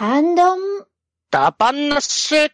[0.00, 0.86] ハンドン。
[1.30, 2.50] ダバナシュ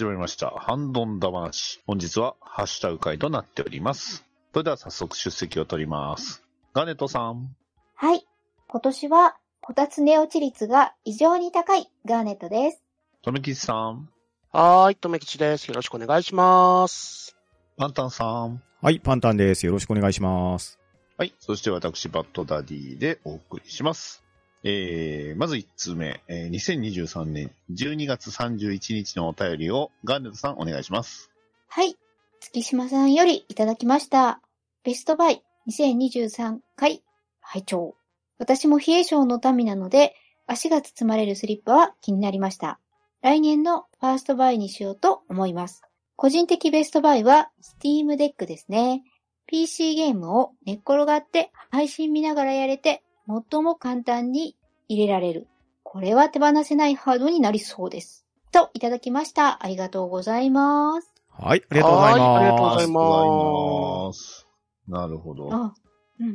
[0.00, 0.48] 始まりました。
[0.48, 1.82] ハンドンダ話。
[1.86, 4.24] 本日はハッシュタグ会となっております。
[4.54, 6.42] それでは早速出席を取ります。
[6.72, 7.54] ガネットさん。
[7.96, 8.26] はい。
[8.66, 12.82] 今年は、こたつ寝落ち率が異常に高いガーネットです。
[13.20, 14.08] とめきちさん。
[14.52, 15.68] はーい、とめきちです。
[15.68, 17.36] よろしくお願いします。
[17.76, 18.62] パンタンさん。
[18.80, 19.66] はい、パンタンです。
[19.66, 20.78] よろしくお願いします。
[21.18, 21.34] はい。
[21.38, 24.24] そして私、バッドダディでお送りします。
[24.62, 31.30] えー、まず1通目、えー、2023年12月31日のお便りをガーネットさんお願いします。
[31.68, 31.96] はい。
[32.40, 34.40] 月島さんよりいただきました。
[34.84, 37.02] ベストバイ2023回
[37.40, 37.94] 拝聴
[38.38, 40.14] 私も冷え性の民なので、
[40.46, 42.80] 足が包まれるスリッパは気になりました。
[43.22, 45.82] 来年のファーストバイにしようと思います。
[46.16, 49.04] 個人的ベストバイは Steam デックですね。
[49.46, 53.02] PC ゲームを寝っ転がって配信見ながらやれて、
[53.50, 54.56] 最も簡単に
[54.88, 55.46] 入れられる。
[55.82, 58.26] これは手放せないハードになりそうです。
[58.52, 59.64] と、いただきました。
[59.64, 61.12] ありがとうございます。
[61.28, 62.20] はい、ありがとうございます。
[62.20, 64.46] はいありがとうございます。
[64.88, 65.54] なるほど。
[65.54, 65.74] あ、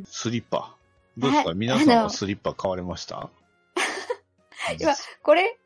[0.04, 0.76] スリッパ。
[1.18, 3.30] どうですか、はい皆さんはスリッパ買われました？
[4.80, 5.58] 今これ、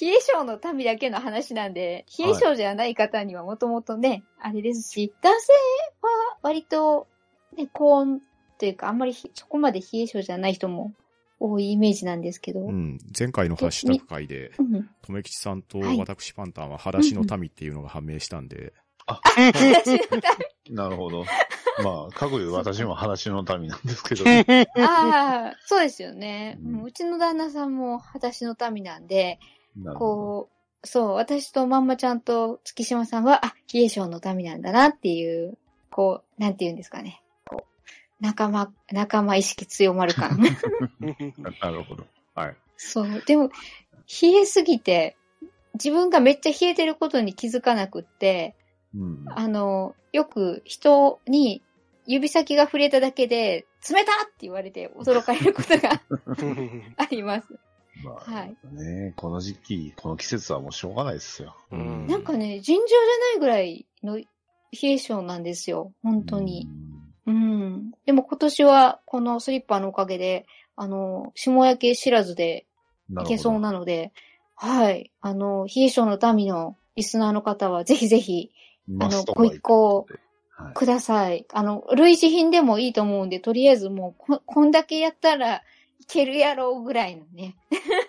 [0.00, 5.52] 冷え性の民だけの話なんで、冷え性じゃない方にはもともとね、あれですし、男性
[6.02, 7.06] は割と、
[7.56, 8.20] ね、高温
[8.62, 10.92] というか、あんまりひそこまで冷え性じゃない人も
[11.40, 12.60] 多いイメージなんですけど。
[12.60, 12.92] ううん。
[12.94, 14.52] ん、前回のハッシュタグ会で、
[15.04, 18.72] とめきちさんとはい私パンタンは裸足の民っていうのが判明したんで、
[19.08, 19.96] 私
[20.70, 21.24] のなるほど。
[21.82, 24.22] まあ、かくいう私も話の民なんですけど、
[24.80, 26.56] ああ、そうですよね。
[26.64, 29.40] うんうちの旦那さんも裸足の民なんで、
[29.74, 30.50] なるほどこ
[30.84, 35.58] う、そう、私とまんまちゃんと月島さんは、あ、冷え性の民なんだなっていう、
[35.90, 37.21] こう、なんて言うんですかね。
[38.22, 40.38] 仲間、仲間意識強まる感。
[41.60, 42.06] なるほど。
[42.36, 42.56] はい。
[42.76, 43.50] そう、でも、
[44.22, 45.16] 冷えすぎて、
[45.74, 48.54] 自分がめっちゃ冷えてることに気づかなくって、
[48.94, 49.24] うん。
[49.26, 51.62] あの、よく人に
[52.06, 56.00] 指先が触れただけで、冷たって言われて驚かれることが
[56.98, 57.48] あります。
[58.04, 61.56] まあ、はいねこの時期、この季節はもうしょうがないですよ。
[61.72, 64.26] うんなんかね、尋常じゃないぐらいの冷
[64.82, 65.92] え性なんですよ。
[66.04, 66.68] 本当に。
[67.26, 67.92] うん。
[68.06, 70.46] でも今年はこのスリッパのおかげで、
[70.76, 72.66] あの、霜焼け知らずで
[73.10, 73.22] うん。
[73.22, 74.12] いけそうななので、
[74.54, 75.10] はい。
[75.20, 78.50] あの、冷え性の民のリスナーの方はぜひぜひ。
[79.00, 80.06] あのご一行
[80.54, 80.74] はい。
[80.74, 81.46] ください。
[81.52, 85.62] あの、類似品でもいいと思うんで、とりあえずもうこ、こんだけやったら
[86.00, 87.56] いけるやろうぐらいのね、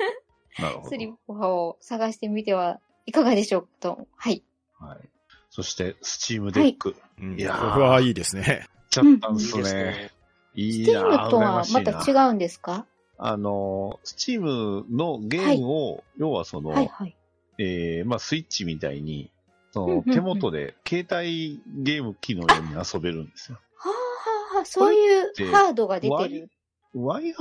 [0.60, 1.34] なるほスリッど。
[1.34, 4.08] パを探してみてはいかがでしょうかと。
[4.16, 4.44] はい。
[4.80, 5.10] はい。
[5.50, 6.96] そして、スチームデック。
[7.20, 8.68] うん、いやーこれはいいですね。
[8.94, 9.64] ちゃったんすね。
[9.64, 10.12] ね。
[10.56, 12.86] いいなスティームと羨はまた違うんですか？
[13.18, 17.16] あの、スチームのゲームを、要はその、はいはい。
[17.58, 19.30] えー、まあ、スイッチみたいに、
[19.72, 23.60] そのうんうんうん手元で携帯ゲーム機のように遊べるんですよ。
[23.76, 23.96] はあは
[24.54, 26.50] あはあ、そういうハードが出てる。
[26.96, 27.34] Wi-Fi に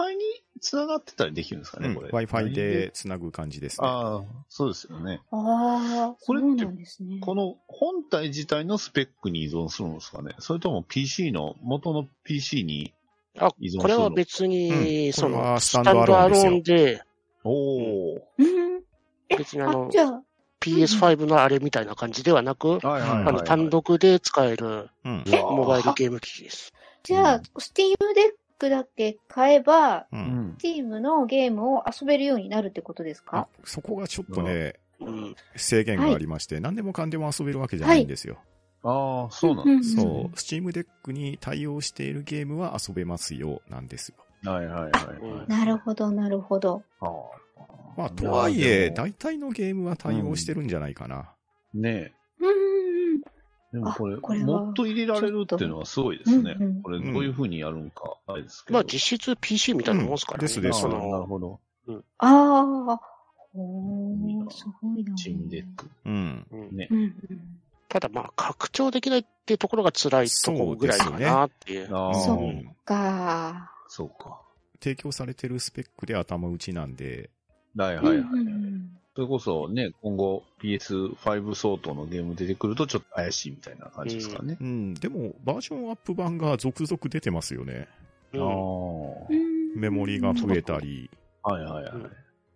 [0.61, 2.09] 繋がってたりできるんですかね、うんこれ。
[2.09, 3.87] Wi-Fi で繋ぐ感じですね。
[3.87, 5.21] ああ、そうですよね。
[5.31, 7.19] ああ、これってそうなんですね。
[7.21, 10.35] この本体自体のスペックに依存するんですかね？
[10.39, 12.95] それとも PC の、元の PC に、
[13.39, 13.83] あ依存する、の？
[13.83, 17.03] これは別に、うんその、ススタンドアアロローンで
[17.45, 18.21] おー。
[18.39, 18.83] うん。
[19.29, 20.23] え、別にあのあ、
[20.61, 22.79] PS5 のあれみたいな感じではなく。
[22.83, 25.25] あの、単独で使えるうん。
[25.27, 26.73] モバイルゲーム機器です。
[27.03, 28.31] じゃあうん、スティームデッ
[28.63, 30.17] クだけ買えば、う。
[30.17, 30.57] うんん。
[30.59, 35.37] スティームのゲームを遊べるようになるってことですあかそこがちょっとね、うん。
[35.57, 38.39] 制限がありまして、何でもかんでも遊べるわけじゃないんですよ。
[38.85, 40.31] ああ、そうなんですそね。
[40.33, 40.39] う。
[40.39, 44.15] スチームデックに対応しているゲームは遊べますよ、なんです
[44.45, 44.51] よ。
[44.51, 45.49] はいはいはい、はい。
[45.49, 46.83] なるほど、なるほど。
[47.01, 47.07] あ
[47.97, 51.31] まあ、とはいえ、だ大体のゲームは対応してるんじゃないかな。
[51.75, 53.02] ねうんうんうん。
[53.73, 53.77] え。
[53.77, 56.57] でもこれ、あこれはもっと入れられるっていうのはすごいですね。
[56.59, 58.79] うんうんこれどういう風にやるんか、あれですけど。
[58.79, 60.41] まあ実質 PC みたいなもんですからね。
[60.43, 61.61] うんですですなるの、ほど。
[62.19, 63.01] ああ、
[63.55, 65.15] おー、すごいな。
[65.15, 65.91] チームデック。
[66.05, 66.47] うん。
[66.51, 66.95] うんねう。
[66.95, 67.15] んうん。
[67.89, 71.95] ただまあ拡張できないってところが辛いところぐらいかなっていう。
[71.95, 73.71] ああ、そそううか。
[73.89, 74.41] そうか。
[74.81, 77.31] 提供されてるスペックで頭打ちなんで、
[77.77, 78.17] はいはいはい。
[78.17, 84.57] うんうんそれこそね、今後 PS5 相当のゲーム出てくるとちょっと怪しいみたいな感じですかね。
[84.59, 87.89] うん、でも、バージョンアップ版が続々出てますよね。
[88.35, 88.41] ああ。
[88.41, 91.11] うんはメモリが増えたり。
[91.45, 91.93] いはいはい。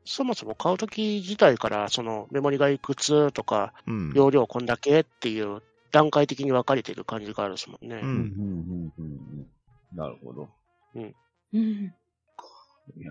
[0.04, 4.12] そもそも買うとき自体から、そのメモリがいくつとか、うん。
[4.14, 5.62] 容量こんだけっていう
[5.92, 7.96] 段階的に分かれてる感じがあるですもんね。
[7.96, 9.46] ううんん、うん、うん、うん。
[9.96, 10.48] なるほど。
[10.94, 11.14] うん。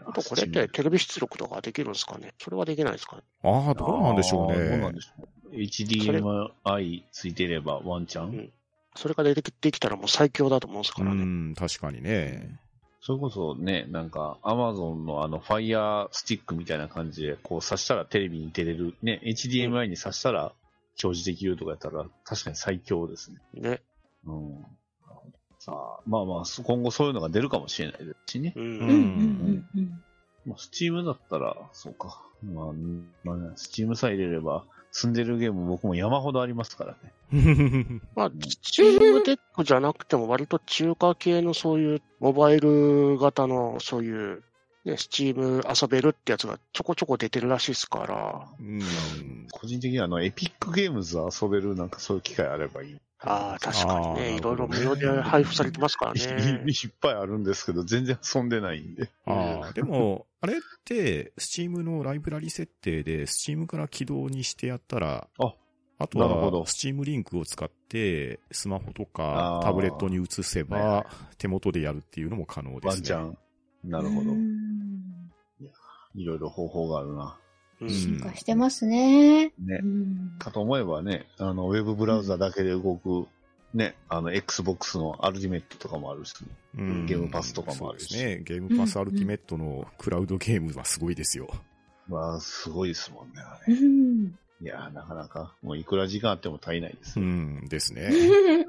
[0.07, 2.33] あとこれってテレビ出力とかできるんですかね？
[2.41, 3.23] それはできないですかね？
[3.43, 5.01] ああ、どうなんでしょうあーどうなねんで。
[5.01, 5.55] しょう。
[5.55, 8.53] HDMI ついてればワンチャン、うん
[8.97, 11.21] それが出てきできたらもう最強だと思うんですかうらね。
[11.25, 12.57] ん、確かにね。
[13.01, 20.53] それこそね、なんか、アマゾンのあの、ファイヤースティックみたいな感じで、こう、挿したらテレビに出れる、ね、HDMI に挿したら
[21.03, 23.39] 表示できるとかやったら、確かに最強ですね。
[23.53, 23.81] ね。
[24.25, 24.65] うん。
[25.65, 28.53] さあ、まあまあ、そ今後そういうのが出るかもしれないですしね。
[28.55, 28.63] うん。
[28.63, 30.01] うんうんうんうん
[30.45, 32.21] まあ、スチームだったら、そうか。
[32.43, 32.65] まあ、
[33.23, 38.01] まあね、スチームさえ入れれば、積んでるゲーム僕も山ほどありますからね。
[38.15, 38.31] まあ、
[38.61, 44.43] スチームデックじゃなくても割と中華系のそういうモバイル型のそういう、
[44.85, 48.47] ね、スチーム遊べるってやつがちょこちょこ出てるらしいですから。
[48.59, 49.47] うん。
[49.51, 52.97] 個人的にはあの、エピックゲームズ遊べるなんかそういう機会あればいい。
[53.19, 54.35] ああ、確かにね。
[54.35, 56.63] いろいろ無料で配布されてますからいね。
[56.69, 59.09] いっぱいあるんですけど、全然遊んでないんで。
[59.25, 65.55] ああ、でも、あれって、スチームのライブラリ設定で、スチームから起動にしてやったら、あ
[65.97, 71.05] あとなるほどは、スチームリンクを使って、スマホとかタブレットに移せば、
[71.37, 72.89] 手元でやるっていうのも可能ですね。
[72.89, 73.37] ワンチャン。
[73.87, 74.33] なるほどう。
[74.33, 75.31] ん
[76.15, 77.37] いろいろ方法があるな。
[77.81, 79.47] うん進化してますね。
[79.59, 79.85] ねう。
[79.85, 83.27] んかと思えばね、あの、ウェブブラウザだけで動く、
[83.73, 86.33] ね、あの、Xbox のアルティメットとかもあるし、
[86.77, 88.43] うんゲームパスとかもあるしそうですね。
[88.45, 91.49] ゲームパスアルティメットのクラウドゲームはすごいですよ。
[92.07, 93.73] まあ、すごいですもんね、あれ。
[93.73, 97.29] うんいやー、なかなか、もういくら時間あっても足りないですうよ。
[97.29, 98.09] んですね。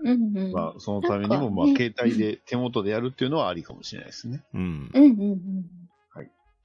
[0.04, 4.42] うんうんまあ、そのためにも、まあ、携帯で手元でやるっていうのはありかもしれないですね。
[4.52, 4.90] うん。
[4.92, 5.64] うんうんうん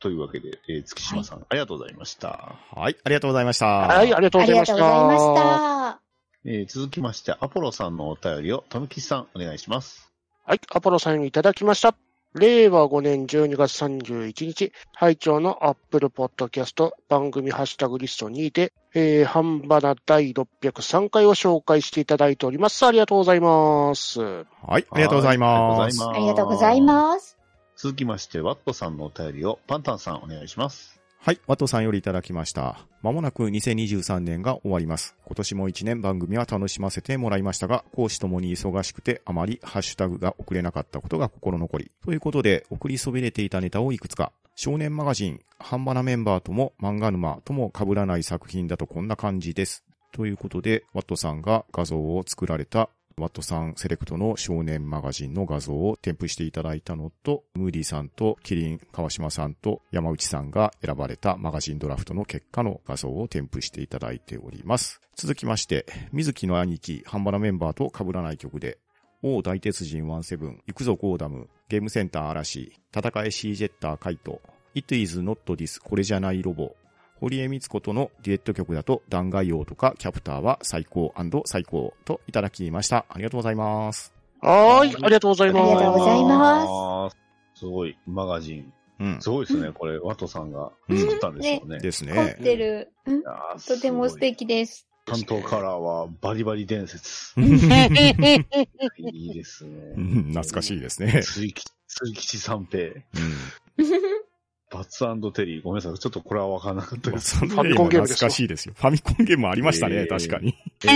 [0.01, 2.57] というわけで、えー月島さん、ありがとうございました。
[2.71, 3.67] はい、ありがとうございました。
[3.67, 4.73] はい、ありがとうございました。
[4.73, 6.01] うございました。
[6.43, 10.11] えー続きまして、アポロさんのお便りを、たぬきさん、お願いします。
[10.43, 11.93] はい、アポロさんいただきました。
[12.33, 22.85] 令和5年12月31日、拝聴のアップルポッドキャスト番組ハッシュタグリストにて、えー、半ばな第603回を紹介していただいております。
[22.85, 24.21] ありがとうございます。
[24.21, 26.01] はい、ありがとうございます。
[26.01, 27.37] はありがとうございます。
[27.75, 31.00] 続きまして、ワットさんのお便りを、パンタンさん、お願いします。
[31.23, 32.79] はい、ワトさんよりいただきました。
[33.03, 35.15] まもなく2023年が終わります。
[35.23, 41.91] 今年も1年番組は楽しませてもらいましたが、講師ともに忙しくてあまりハッシュタグが送れなかったことが心残り。
[42.03, 44.31] ということで、送りそびれていたネタをいくつか。
[44.55, 49.83] 少年マガジン、ハンバナメンバーとも漫画沼とも被らない作品だとこんな感じです。
[50.13, 52.89] ということで、ワットさんが画像を作られた
[53.21, 65.01] ワットさんセレクトの少年マガジンの画像を添付していただいたのと、ムーディーさんとキリン川島さんと山内さんが選ばれたマガジンドラフトの結果の画像を添付していただいております。
[65.15, 68.79] 続きまして、水木の兄貴、ハンバナメンバーと被らない曲で、
[69.21, 74.41] 王大鉄人17、行くぞゴーダム、ゲームセンター嵐、戦えシージェッターカイト、
[74.73, 76.75] It is not this これじゃないロボ、
[77.21, 81.13] 堀江光子とのデュエット曲だと弾劾王とかキャプターは最高
[81.45, 83.05] 最高といただきました。
[83.09, 84.11] ありがとうございます。
[84.41, 87.15] はーい、ありがとうございありがとうまございます
[87.57, 87.59] す。
[87.59, 88.73] すごい、マガジン。
[88.99, 89.21] うん。
[89.21, 91.77] すごいですね、これ、ワトさんが作ったんでしょうね。
[91.77, 92.39] です凝っね。
[92.41, 92.91] てる。
[93.05, 93.21] うん
[93.67, 94.17] とても素。
[94.17, 94.77] 敵です。
[94.77, 94.87] す。
[95.05, 97.33] 担当カラーはバリバリ伝説。
[97.37, 99.93] うんいいですね。
[99.95, 101.21] うん懐かしいですね。
[101.21, 102.93] 水吉、水吉三平。
[104.71, 104.77] うん。
[104.79, 105.63] バッツテリー。
[105.63, 105.99] ごめんなさい。
[105.99, 107.37] ちょっとこれは分からなかったです。
[107.37, 108.73] ファミコンゲームですよ懐かしいですよ。
[108.77, 110.55] ファミコンゲームありましたね、えー確かに。
[110.85, 110.87] え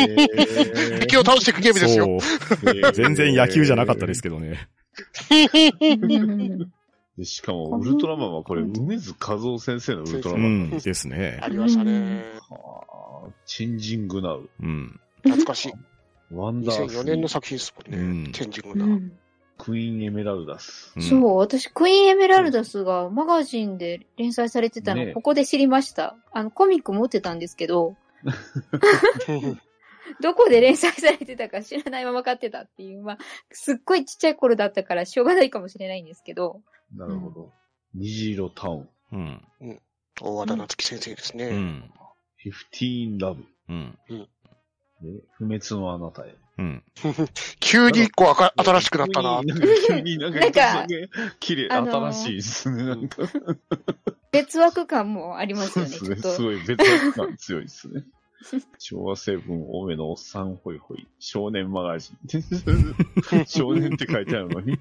[0.96, 2.20] ー敵を倒していくゲームですよ。
[2.20, 2.94] そう。
[2.94, 4.67] 全然野球じゃなかったですけどね。
[5.29, 6.72] う ん
[7.17, 10.63] でしかも、ウルトラマンはこれ、梅津和夫先生のウルトラうマン。
[10.67, 10.70] ん。
[10.72, 11.48] ですねあ。
[11.48, 12.25] りましたね。
[12.50, 12.82] は
[13.27, 14.50] あチンジングナウ。
[14.62, 15.00] うん。
[15.24, 15.74] 懐かしい。
[16.32, 17.29] ワンダーフ2004年のル。
[17.29, 18.32] 作品ですもうんんね。
[18.34, 18.86] チェンジングな。
[18.86, 19.12] うん
[19.58, 20.94] クイーンエメラルダス。
[20.96, 26.16] うんそう、私、クイーンエメラルダスがマガジンで連載されてたの、ねここで知りました。
[26.32, 27.96] あの、コミック持ってたんですけど、
[30.22, 33.18] どこで連載されてたか知らないまま買ってたっていう、まあ、
[33.52, 36.62] すっごいちっちゃい頃だったからしょうがないかもしれないんですけど、
[36.94, 37.52] なるほど。
[37.94, 38.90] 虹色タウン。
[39.12, 39.82] うん。
[40.22, 41.50] 大和田夏樹先生ですうね。
[41.50, 41.92] ん。
[42.38, 43.44] フィフティーンラブ。
[43.70, 43.98] うん。
[44.10, 46.36] で不滅のあなたへ。
[46.58, 46.84] うん。
[47.60, 49.42] 急に一個あか新しくなったな。
[49.88, 53.24] 急になんか、急になんか、綺麗、あのー新しいですね、なんか。
[54.32, 56.34] 別枠感もありますよね、 そうですね。
[56.34, 58.04] すごい別枠感強いですね。
[58.78, 62.44] 昭和成分多めのおっさんホイホイ、少年マガジン。
[63.48, 64.78] 少年って書いてあるのに。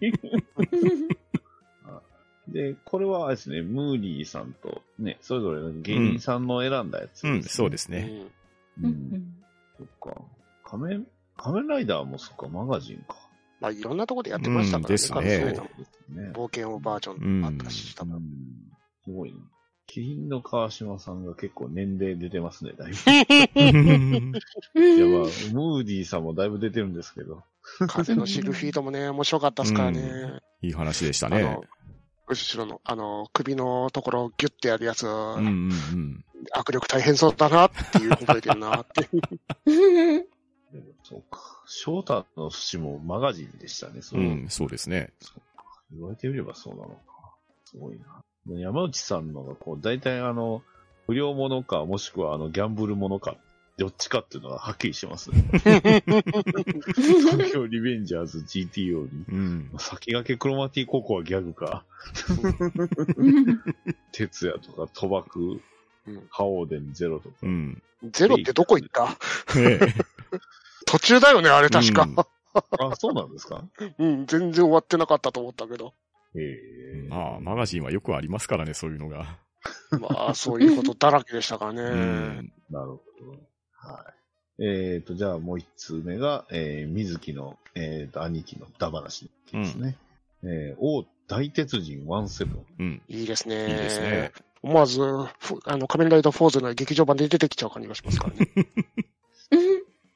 [2.48, 8.02] で、これはですね、ムーリーさんとね、それぞれの芸人さんの選んだやつ、うん、そうですうね。
[8.02, 8.30] んう。
[8.82, 9.34] うんん
[9.78, 10.20] そっか。
[10.64, 13.16] 仮面、仮面ライダーもそっか、マガジンか。
[13.60, 14.88] まあ、いろんなところでやってましたか
[15.20, 15.36] らね。
[15.36, 15.62] うんです
[16.08, 16.32] ね。
[16.34, 18.16] 冒険王バージョンもあったし、多分。
[18.16, 18.22] うん
[19.04, 19.38] すごいな。
[19.86, 22.96] キリンの川島さんが結構年齢出てますね、だいぶ。
[24.80, 27.44] いや、まあ、ムーディーさんもだいぶ出てるんですけど。
[27.86, 30.40] 風のシルフィードもね、 面白かったですからね。
[30.62, 31.58] いい話でしたね
[32.26, 35.46] 後ろの、あの、首のところをギュッてやるやつ、うんうんう
[35.96, 36.24] ん。
[36.56, 39.08] 握力大変そうだなっていう覚えてるなって。
[41.02, 41.62] そうか。
[41.66, 44.24] 翔太の節もマガジンでしたね、そうう。
[44.24, 45.12] ん、そうですね。
[45.92, 47.00] 言われてみればそうなのか。
[47.64, 48.22] すごいな。
[48.46, 50.62] で山内さんのが、こう、大体あの、
[51.06, 53.36] 不良者か、もしくはあの、ギャンブル者か、
[53.76, 55.42] どっちかっていうのがはっきりしてますね。
[56.94, 59.24] 東京リベンジャーズ GTO に。
[59.28, 59.70] うん。
[59.78, 61.84] 先駆けクロマティココはギャグか。
[64.12, 65.60] 哲也とか賭博、
[66.06, 67.34] うんハオーデンゼロとか。
[67.42, 67.82] うん。
[68.10, 69.06] ゼロってどこ行った？
[69.58, 69.78] ね
[70.86, 72.06] 途中だよね、あれ確か。
[72.78, 73.64] あ、そうなんですか？
[73.98, 75.94] うん、全然終わってなかったと思ったけど。
[76.36, 76.40] え
[77.06, 79.38] えまあ、マガジンはよくありますからね、そういうのが。
[80.00, 81.82] まあ、そういうことだらけでしたからね。
[81.82, 82.52] うん。
[82.70, 83.30] なるほど。
[83.76, 84.04] は
[84.58, 84.64] い。
[84.64, 89.96] えっ、と、じゃあもう一通目が、えー、水木の、えっ、と、兄貴のダ話ですね。
[90.42, 92.66] えー、王大鉄人ワンセブン。
[92.78, 93.02] うん。
[93.08, 93.68] いいですね。
[93.68, 94.32] いいですね。
[94.64, 98.68] 思わず、ふあの、仮面ライダーフォーズの劇場版で出てきちゃう感じがしますからね。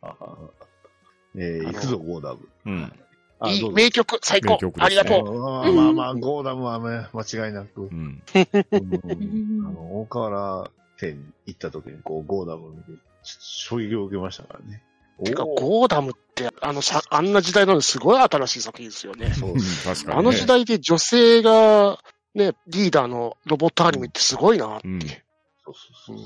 [0.00, 0.14] あ
[1.36, 2.48] えー、行くぞ、ゴーダム。
[2.64, 2.92] うん。
[3.40, 3.70] あ、いい。
[3.70, 5.38] 名曲、最高、名曲ですねありがとう。
[5.38, 7.82] まあまあまあ、ゴーダムはね、間違いなく。
[7.82, 7.90] うん。
[7.90, 13.02] うんあの、大河原店行った時に、こう、ゴーダムを見て、ちょっと
[13.42, 14.82] 衝撃を受けましたからね。
[15.22, 19.34] てか、ゴーダムって、あのさ、あんな時代なのにすごい新しい作品ですよね。
[19.34, 20.14] そううん確かに、ね。
[20.14, 21.98] あの時代で女性が、
[22.34, 24.88] ね、リーダーのロボットアニメってすごいなって。
[24.88, 25.74] うんそう
[26.06, 26.24] そうそ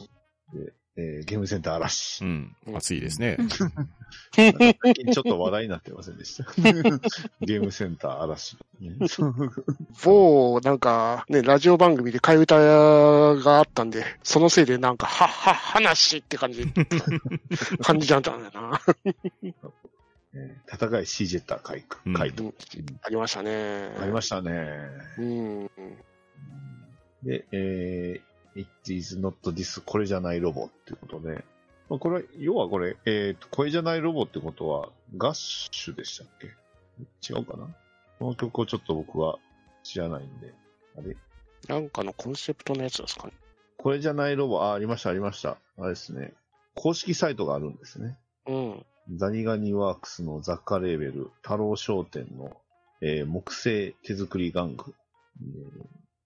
[0.55, 0.65] う。
[0.65, 2.29] で、えーゲームセンター嵐う。
[2.29, 2.57] ん。
[2.75, 3.39] 熱いですね。
[4.35, 4.53] 最
[4.95, 6.45] 近ちょっと話題になってませんでした？
[7.41, 8.59] ゲームセンター嵐。
[10.05, 16.67] 某、なんか、ね、ラジオ番組で替え歌があったんで、そのせいでなんか、はっは、話って感じ、
[17.81, 18.81] 感じちゃったんだよな。
[20.35, 22.55] えー戦いシージェッター回うん回答うん
[23.03, 23.95] ありましたね。
[24.01, 24.79] ありましたね。
[25.19, 25.71] うん。
[27.23, 31.45] で、えー、It is not this これじゃないロボっていうことで、
[31.89, 36.49] まあ、これ、要はこれ、えーと、これじゃないロボってことは、ガッシュでしたっけ？
[37.33, 37.69] 違うかな？
[38.19, 39.39] この曲をちょっと僕は
[39.83, 40.55] 知らないんで。
[40.97, 41.17] あれ
[41.69, 43.35] なんかのコンセプトのやつですかね。
[43.77, 45.59] これじゃないロボ、あ、ありました、ありました。
[45.79, 46.33] あれですね。
[46.75, 48.17] 公式サイトがあるんですね。
[48.47, 48.87] うん。
[49.11, 52.57] ザニガニワークスの雑貨レーベル、太郎商店の、
[53.01, 54.95] えー木製手作り玩具。
[55.41, 55.45] え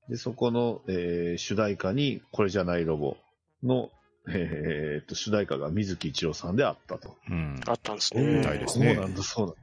[0.09, 3.17] ーで、そこの、えー主題歌に、これじゃないロボ
[3.63, 3.91] の、
[4.29, 7.17] えーっと、主題歌が水木一郎さんであったと。
[7.29, 7.61] うん。
[7.67, 8.43] あったんですみね。
[8.43, 9.55] たいですねそうなんだ、そうだ。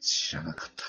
[0.00, 0.84] 知らなかった。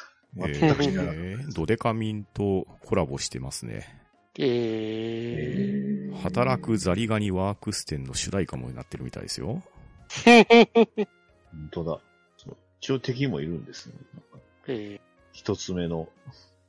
[0.48, 4.02] え全く知らなかっー、ドデカミンとコラボしてますね。
[4.40, 6.16] えー。
[6.22, 9.62] 働くザリガニワークス店の主題歌もなってるみたいですよ。
[11.56, 11.60] た。
[11.60, 12.00] 本当だ。
[12.38, 13.96] そう一応敵もいるんですね。
[14.14, 15.00] なんかえ
[15.32, 16.08] 一つ目の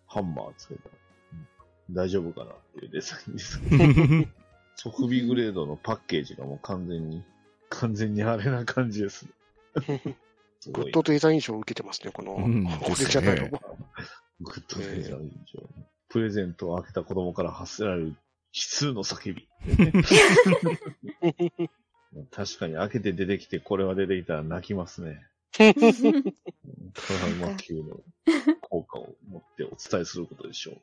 [0.07, 0.95] ハンマーつけたら、
[1.33, 1.47] うん
[1.95, 3.61] 大丈夫かなっていうデザインです。
[4.75, 7.25] 即備グレードのパッケージがもう完全に、
[7.71, 9.31] 完全にあれな感じですね。
[10.73, 13.49] グッドデザイン賞を受けてますね、この、うんこれじゃないの
[14.40, 15.62] グッドデザイン上、
[16.09, 18.14] プレゼントを開けた子供から発せられる悲
[18.52, 19.49] 痛の叫び。
[22.30, 25.26] 確かに開けて出てきて、これは出てきたら泣きますね。
[25.56, 28.00] トラウマ級の
[28.61, 30.76] 効果を持ってお伝えすることでしょう。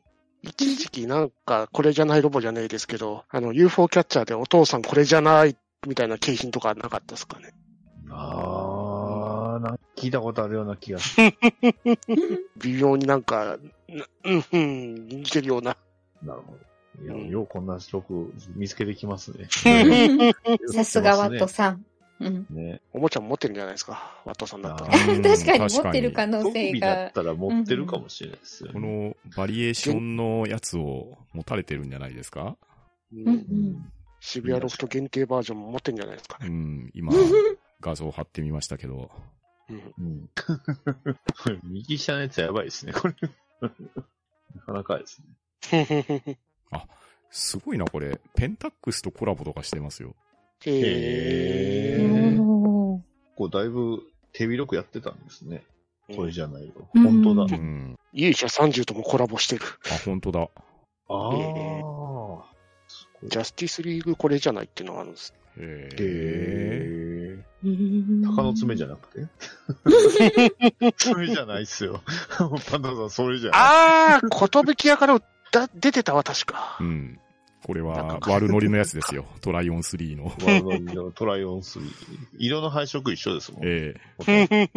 [0.44, 5.56] 一時期なんか、これじゃないロボじゃないですけど、あの、UFO キャッチャーでお父さんこれじゃない
[5.88, 7.54] みたいな景品とかなかったですかね。
[8.10, 11.34] あー、なんか聞いたことあるような気がする。
[12.58, 15.78] 微妙になんか、なうん、うん、似てるような。
[16.22, 16.73] なるほど。
[17.02, 19.48] いや、うんようこんな曲見つけてき ますね。
[20.74, 21.86] さすがワットさん。
[22.20, 22.46] うん。
[22.52, 22.82] ね。
[22.94, 24.92] おもちゃも持ってるんじゃないですか、ワットさんだったら。
[24.92, 27.12] 確かに持ってる可能性特技だがっ。
[27.14, 28.74] たら持ってるかもしれないですよね。
[28.74, 32.56] このバリエーションのやつを持たれてるんじゃないですか？
[33.12, 36.48] ううんん渋谷ロフト限定バージョンも持ってるんじゃないですかね。
[36.48, 37.12] うん、今、
[37.82, 39.12] 画像貼ってみましたけど。
[39.70, 40.30] うん
[41.64, 43.16] 右下のやつやばいですね、これ。
[43.62, 43.70] な
[44.66, 45.22] かなかです
[45.72, 46.38] ね。
[47.30, 48.20] すごいな、これ。
[48.36, 50.16] ペンタックスとコラボとかしてますよ。
[50.66, 53.02] へへーおー
[53.36, 54.02] こうだいぶ
[54.32, 55.64] 手広くやってたんですね。
[56.16, 56.74] これじゃないよ。
[56.94, 57.58] うん本当だ。
[57.58, 57.98] うん。
[58.14, 59.66] 勇者30ともコラボしてる。
[59.92, 60.42] あ、本当だ。
[60.42, 61.82] ああ、へ
[62.88, 65.34] すごいジャスティスリーグこれじゃないっていうのがあるんです。
[65.58, 67.44] へえ。
[67.64, 69.28] 鷹の爪じゃなくて？
[70.98, 72.02] 爪じゃないっすよ。
[72.70, 73.60] パンダさん、それじゃない。
[74.16, 75.22] あー、ことぶき屋から
[75.54, 76.84] だ出てたわ、確かう。
[76.84, 77.20] ん。
[77.66, 79.26] これは悪ノリのやつですよ。
[79.40, 80.26] トライオン3の。
[80.26, 81.80] ワールドのトライオン3。
[82.40, 83.62] 色の配色一緒ですもん。
[83.64, 83.96] え
[84.28, 84.70] え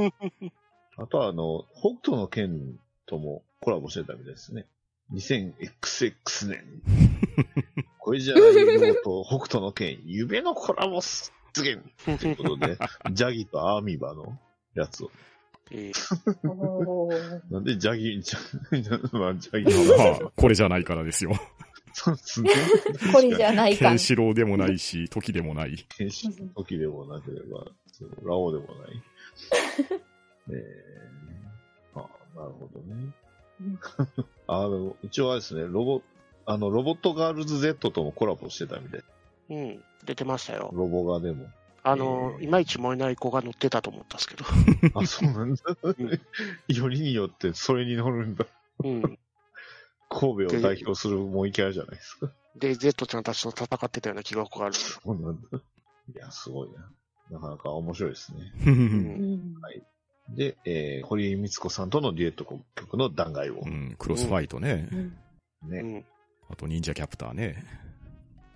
[0.99, 4.67] あとは、あの、北斗の剣ともコラボしてたみたいですね。
[5.13, 6.65] 2000XX 年。
[7.99, 11.81] これじゃないよと北斗の剣、夢のコラボ出現
[12.19, 12.79] ということで、
[13.13, 14.39] ジャギとアーミバの
[14.75, 15.11] やつを。
[15.71, 19.75] えー なんでジャギ、ジャ まあ、ジャギ
[20.21, 21.33] まあ、 これじゃないからですよ。
[21.93, 22.51] そうですね。
[23.13, 23.99] これじゃないかケン。
[23.99, 25.77] シロウでもないし、時でもない。
[25.97, 27.67] 天使の時でもなければ、
[28.23, 29.03] ラオウでもない。
[30.51, 32.09] えー、あ
[32.39, 33.13] なるほどね
[33.61, 33.79] うん。
[34.47, 36.03] あの、一応あれですね、ロボ、
[36.45, 39.05] あの、ロボットガールズ Z ともコラボしてたみたい。
[39.49, 40.71] うん、出てましたよ。
[40.75, 41.47] ロボガでも。
[41.89, 44.45] あの、えーいまいち燃えない子が乗ってたと思ったんですけど。
[45.01, 45.63] あ、そうなんだ。
[46.67, 48.45] よりによってそれに乗るんだ。
[48.83, 49.19] うん。
[50.09, 52.31] 神戸を代表するモイキャラじゃないですか。
[52.57, 54.75] で、Z ちゃんたちと戦ってたような記憶がある。
[54.75, 55.59] そうなんだ。
[55.59, 56.91] いや、すごいな。
[57.31, 58.53] なかなか面白いですね。
[58.67, 58.77] ううん
[59.35, 59.55] ん
[60.35, 64.89] で、えー、堀井光子さんとのデュエット曲の弾劾をうん、クロスファイトね。
[64.91, 65.17] うん
[65.71, 65.79] ね。
[65.81, 66.05] うん。
[66.51, 67.65] あと、忍者キャプターね。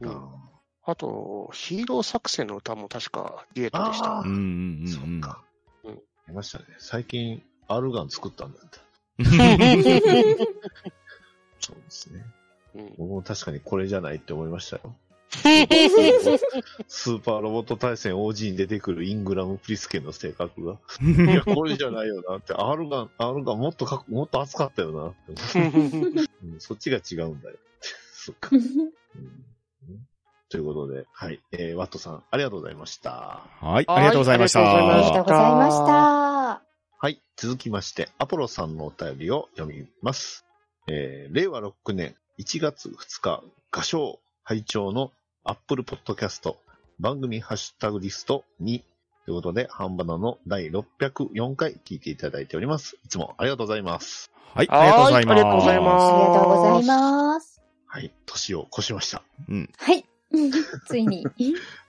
[0.01, 0.50] うんあ
[0.85, 4.29] あと、ヒーロー作戦の歌も確かデュエットでしたあうん。
[4.29, 5.43] うんうんーそっか。
[5.85, 6.65] うんいましたね。
[6.79, 8.79] 最近、アルガン作ったんだって。
[11.61, 12.25] そうですね。
[12.75, 12.95] うん。
[12.99, 14.97] 僕も確かにこれじゃないって思いましたよ。
[16.89, 20.79] スーパーロボット対戦 OG に出てくるイングラム・プリスケの性格が。
[21.03, 22.53] いや、これじゃないよなって。
[22.53, 25.61] アルガン、アルガンもっとかっもっと熱かったよなって。
[26.43, 27.57] うんそっちが違うんだよ。
[28.13, 28.51] そっか。
[28.53, 28.93] うん
[30.51, 31.41] ということで、はい。
[31.53, 33.47] えー、ワットさん、ありがとうございました。
[33.61, 35.25] はい、ありがとうございましありがとうございまありがとう。
[35.25, 36.63] ございました。
[36.99, 37.23] はい。
[37.37, 40.45] 続きまして、アポロさんのお便りを読みます。
[40.89, 45.13] えー、令和6年1月2日、画商拝聴の
[45.45, 46.59] アップルポッドキャスト
[46.99, 48.83] 番組ハッシュタグリスト2
[49.25, 52.97] ということで、ハンバナの第604回聞いていただいております。
[53.05, 54.33] いつもありがとうございます。
[54.53, 55.39] はい、ありがとうございます。
[55.39, 57.63] はいありがとうございますありがとうございます。
[57.87, 58.13] はい。
[58.27, 59.23] 年を越しました。
[59.49, 59.71] うん。
[59.79, 60.05] はい。
[60.87, 61.25] ついに。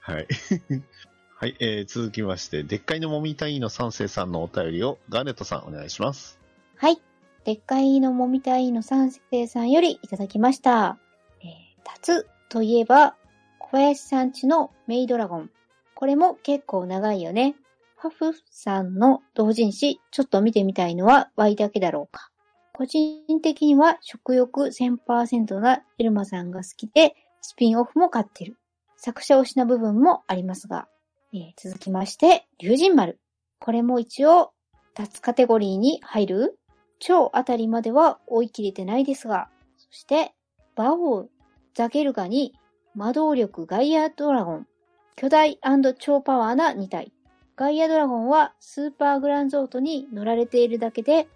[0.01, 0.27] はい。
[1.35, 6.39] はい、えー、続きまして、でっかいのもみたいの三世さんのお便りをガーネットさんお願いします。
[6.75, 7.01] はい。
[7.45, 10.99] でっかいのもみたいの三世さんよりいただきました。
[11.41, 11.49] えー、
[11.85, 13.15] 夏といえば、
[13.57, 15.49] 小林さんちのメイドラゴン。
[15.95, 17.55] これも結構長いよね。
[17.95, 22.29] ハフさんの同人誌、ちょっと見てみたいのは Y だけだろうか。
[22.73, 28.57] 個人的には食欲1000%なエルマさんが好きで、スピンオフも買ってる。
[28.97, 30.87] 作者推しな部分もありますが。
[31.33, 33.19] えー続きまして、竜神丸。
[33.59, 34.51] これも一応、
[34.93, 36.59] 脱カテゴリーに入る？
[36.99, 40.33] 超あたりまでは追い切れてないですが、そして、
[40.75, 41.27] バオー、
[41.73, 42.53] ザゲルガに、
[42.93, 44.67] 魔導力ガイアドラゴン、
[45.15, 45.59] 巨大
[45.97, 47.11] 超パワーな2体。
[47.55, 51.27] ガイアドラゴンはスーパーグランゾートに乗られているだけで、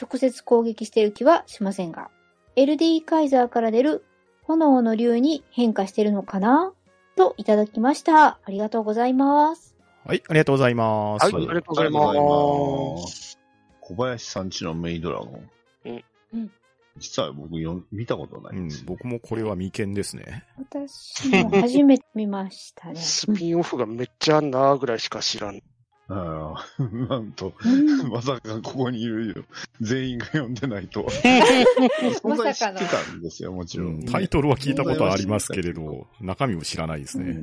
[0.00, 2.10] 直接攻撃している気はしませんが、
[2.56, 4.04] LD カイザーから出る
[4.46, 6.72] 炎の竜に変化しているのかな？
[7.16, 8.26] といただきました。
[8.26, 9.74] ありがとうございます。
[10.04, 11.24] はい、ありがとうございます。
[11.24, 13.38] はいありがとうございます。
[13.80, 15.50] 小林さんちのメイドラゴン。
[15.86, 16.04] うん
[16.34, 16.50] うん
[16.96, 18.84] 実は僕よ見たことなうんんです、よ。
[18.86, 20.44] 僕もこれは未見ですね。
[20.56, 22.94] 私も初めて見ましたね。
[23.02, 25.60] スピンオフがめっちゃあんなぐらいしか知らん。
[26.08, 29.44] ああ なんと、うんまさかここにいるよ。
[29.80, 31.10] 全員が読んでないとは。
[32.22, 34.04] 存在知ってたんですよ、もちろん。
[34.04, 37.40] タイトルは聞いたことはありますけれど、中身を知らないですね。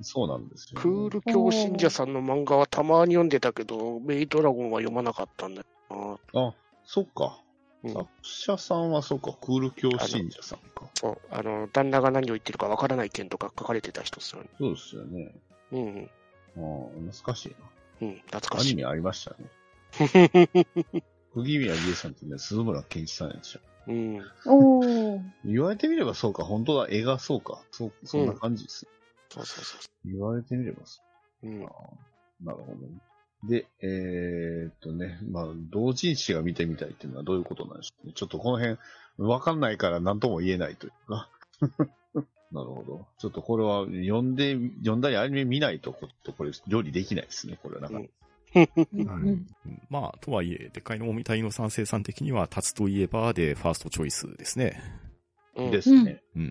[0.00, 7.38] そうなんですよ、クール教信者さんの漫画はたまに読んでたけど、メイドラゴンは読まなかったんだよあ、そっか。
[7.82, 7.90] な。
[7.90, 10.88] うん作者さんはそうか、クール教信者さんか。
[10.94, 14.48] そう、あの、旦那が何を言ってるかわからない件とか書かれてた人ですよね。
[14.58, 15.34] そうですよね。
[15.72, 16.10] うん。
[16.56, 17.56] ああ、懐かしい
[18.02, 18.40] うん、懐な。
[18.40, 18.68] かしい。
[18.68, 19.50] アニメありましたね。
[21.34, 23.60] 釘宮理恵さんってね、鈴村健一さんやでしょ。
[23.88, 24.20] うん。
[24.46, 25.22] おー。
[25.44, 27.62] 言われてみればそうか、本当だ、絵がそうか。
[27.70, 28.86] そう、そんな感じです。
[29.30, 29.78] そうそうそ。
[30.04, 31.00] 言われてみればそ
[31.42, 31.68] ううんう。。
[32.42, 32.98] なるほどね。
[33.44, 38.12] で、えー、っとね、まあ、同人誌が見てみたいっていうのはどういうことなんでしょうね。
[38.14, 38.78] ちょっとこの辺、
[39.18, 41.28] わかんないから何とも言えないというか。
[42.52, 43.06] なるほど。
[43.18, 48.10] ちょっとこれは読んで、読んだりアニメ見ないと、ここれ料理できないですね、これはなんか。
[49.88, 54.82] まあ、とはいえ、でっかいのもみたいの三世さん的には、立つといえばでファーストチョイスですね。
[55.56, 56.22] うんですね。
[56.36, 56.42] うん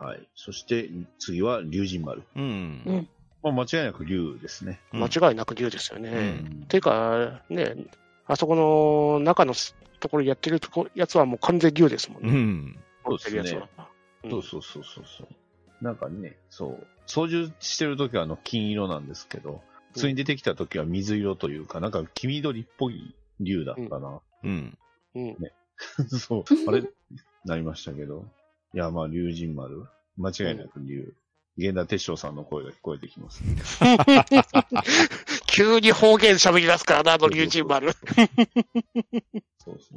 [0.00, 0.04] う。
[0.04, 0.06] ん。
[0.06, 0.28] はい。
[0.34, 2.22] そして、次は、龍神丸。
[2.36, 2.82] うん。
[2.86, 3.08] うん
[3.42, 4.80] まあ、間違いなく龍ですね。
[4.92, 6.10] うん間違いなく竜ですよね。
[6.10, 6.20] う
[6.62, 7.74] んていうか、ね、
[8.26, 9.54] あそこの中の
[9.98, 12.28] ところやってるとこやつはもう完全竜ですもんね。
[12.30, 12.78] うん。
[13.06, 13.62] そうですね
[14.28, 15.84] そうそうそうそうそう。
[15.84, 16.86] なんかね、そう。
[17.06, 24.20] 操縦してる時はあの金色なんですけど、普通に出てきた時は水色というか、なんか黄緑っぽい竜だったな。
[24.44, 24.78] うん。
[25.14, 25.36] うん。
[26.18, 26.84] そう、あれ、
[27.44, 28.26] なりましたけど。
[28.74, 29.86] いや、まあ、龍神丸？
[30.16, 31.14] 間違いなく竜。
[31.56, 33.56] 源田鉄章さんの声が聞こえてきます、ね。
[35.46, 37.92] 急に方言喋り出すからな、あの竜神丸。
[39.62, 39.94] そうそ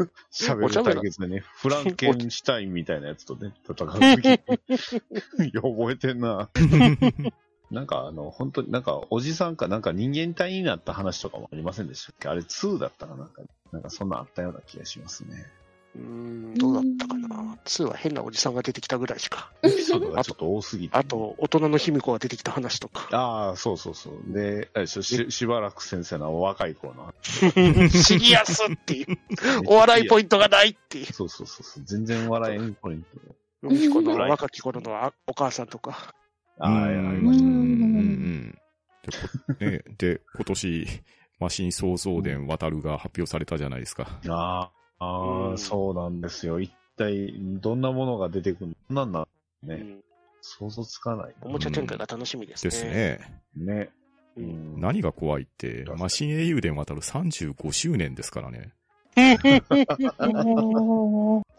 [0.00, 0.10] う。
[0.32, 5.48] 喋る対決でね、フランケンシュタインみたいなやつとね、戦う時に。
[5.50, 6.48] いや、覚えてんな。
[7.72, 12.28] なんかあの、本当になんかおじさんかなんか人間体になった話とかもありませんでしたっけ？
[12.28, 15.50] あれ2だったかなんか、なんかそんなあったような気がしますね。
[15.94, 19.52] うーん、どうだったかな？2は変なおじさんが出てきたぐらいしか。
[19.62, 20.96] エピソードがちょっと多すぎて。
[20.96, 23.08] あと、大人の卑弥呼が出てきた話とか。
[23.12, 24.32] ああ、そうそうそう。
[24.32, 27.14] で、あれでしょししばらく先生の若い頃の。
[27.22, 29.18] シリアスっていう。
[29.66, 31.06] お笑いポイントがないっていう。
[31.06, 31.84] そうそうそうそう。
[31.84, 33.68] 全然笑えんポイント。
[33.68, 36.14] 卑弥呼の若き頃のあお母さんとか。
[36.58, 37.50] ああ、ありうんましたね。
[37.50, 38.58] うんうん
[39.02, 40.86] でこね、で、今年、
[41.40, 44.20] マシン創造伝渡るが発表されたじゃないですか。
[44.28, 44.72] ああ、
[45.02, 46.60] ああ、うんそうなんですよ。
[46.60, 49.04] 一体、どんなものが出てくるの？
[49.04, 49.26] なんなん
[49.68, 50.04] ね、うん
[50.44, 52.70] 想像つかないおもちゃ展開が楽しみですね。
[52.70, 52.84] です。
[52.84, 53.42] ね。
[53.56, 53.74] な。
[53.74, 53.90] ね。
[54.36, 54.80] ううんん。
[54.80, 58.72] 何が怖いってマシン英雄伝渡る35周年ですからね。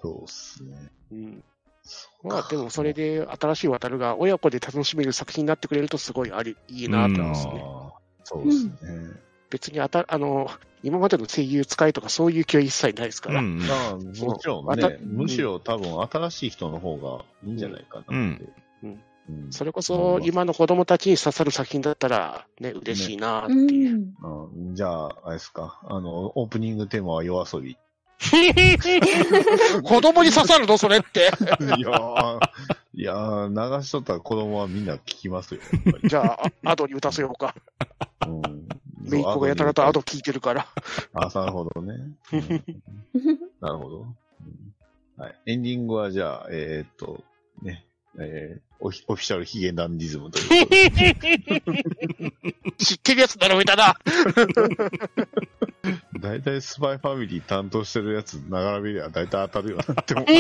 [0.02, 0.92] そうっすね。
[1.12, 1.44] うん
[1.86, 7.66] そうまあでもそれで新しい渡るが親子で楽しめる作品になってくれるとすごいあり、いいなって思いますね。
[8.24, 8.74] そうですね。
[9.54, 10.50] 別にあた、あの、
[10.82, 13.40] 今までの声優使いとかそういう気は一切ないですから。
[13.40, 13.60] うん。
[13.60, 18.14] まあ、もちろんまたね、むしろ多分新しい人の方がいいんじゃないかなって。
[18.14, 18.54] うん
[18.86, 19.00] うん
[19.52, 23.98] それこそ今の子供たちに刺さる作品だったらね、嬉しいなってういう。
[23.98, 24.14] ん。
[24.22, 25.80] うんじゃあ、あれですか。
[25.86, 27.78] あの、オープニングテーマは夜遊び。
[29.84, 30.78] 子供に刺さるの？
[30.78, 31.20] それって。
[31.20, 32.40] いやー、
[32.96, 35.62] いやー流しとったら子供はみんな聞きますよ。
[36.04, 37.56] じゃあ、あアドに打たせようか。
[38.28, 38.68] うん
[39.10, 40.68] メイクがやたらとアド聞いてるから。
[41.14, 41.94] あ、なるほどね。
[42.32, 42.42] うん
[43.62, 43.98] なるほど。
[44.00, 44.16] うん
[45.16, 45.36] はい。
[45.46, 47.24] エンディングはじゃあ、えーっと、
[47.62, 47.86] ね、
[48.20, 50.48] えーオフィシャルヒゲダンディズムという。
[52.78, 53.96] 知ってるやつ並べたな。
[56.20, 60.34] 大体スパイファミリー担当してるやつ並べりゃ大体当たるよなって思った。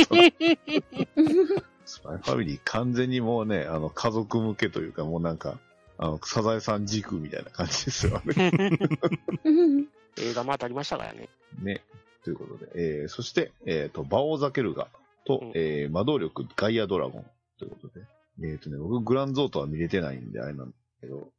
[1.85, 5.57] スパイファミリー完全にもうね、あの、家族向けというか、もうなんか、
[6.03, 8.51] あの、サザエさん軸みたいな感じですよね。
[9.45, 9.87] うん。
[10.17, 11.29] 映画も当たりましたからね。
[11.61, 11.81] ね。
[12.25, 14.89] ということで、えー、そして、えっ、と、バオザケルガ
[15.25, 15.51] と、うん。
[15.55, 17.25] えー、魔導力ガイアドラゴン
[17.57, 18.05] ということで、
[18.43, 20.33] えっ、とね、僕、グランゾートは見れてないん。
[20.33, 20.71] で、あれなん。
[20.71, 21.31] ですけど、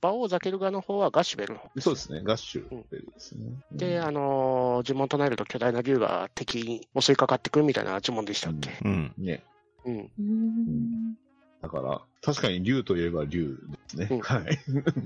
[0.00, 1.84] バオザケルガの方はガッシュベルの方です。
[1.84, 3.56] そうですね、ガッシュベルですね。
[3.72, 8.70] で、あのー呪文唱えると巨大な竜が敵に襲いかかってくるみたいな呪文でしたっけ。
[8.84, 9.14] うん。
[9.18, 9.42] ね。
[9.84, 10.10] うん。
[10.18, 11.23] うん
[11.64, 14.08] だから、確かに竜といえば竜ですね。
[14.10, 14.58] うんはい。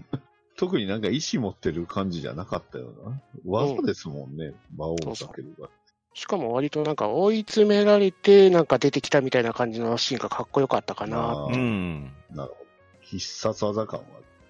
[0.57, 3.23] 特になんか意志持ってる感じじゃなかったような。
[3.45, 5.69] 技ですもんね、魔王ザケルガ。
[6.15, 11.47] しかも割となんか追い詰められてなんか出てきたみたいな感じのシーンがかっこよかったかな。
[11.49, 12.13] うん。
[12.33, 12.67] なるほど。
[13.03, 14.07] 必殺技感は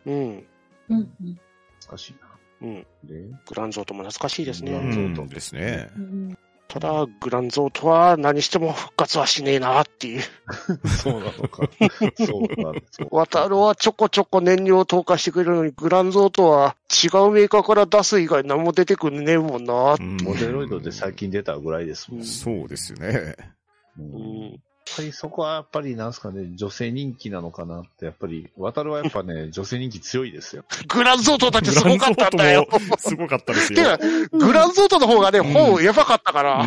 [0.06, 0.46] うん。
[0.88, 1.10] うん
[1.86, 2.14] 難しい
[2.62, 2.68] な。
[2.68, 2.86] うん。
[3.04, 4.88] で、グランゾートも懐かしいですグラね。
[4.88, 5.90] ンゾートですね。
[5.94, 6.38] うん
[6.68, 10.22] ただ、グランゾートは何しても復活はしねえなっていう。
[10.86, 11.68] そうなのか。
[12.14, 13.08] そうなんですよ。
[13.10, 20.04] 渡るはちょこちょこ燃料投下してくれるのに、グランゾートは違うメーカーから出す以外何も出てくんねえもんなって。
[20.04, 22.20] うんモデロイドで最近出たぐらいですもん。
[22.20, 23.34] うんそうですよね。
[23.98, 24.60] うん
[24.96, 30.64] ぱりそこはやっぱりなんすかね、女性人気なのかなって、やっぱり、渡るはやっぱね、 女性人気強いですよ。
[30.88, 32.66] グランゾートだってすごかったんだよ。
[32.98, 33.98] すごかったですてよ。
[33.98, 33.98] か、
[34.32, 36.66] グランゾートの方がね、うん本やばかったから、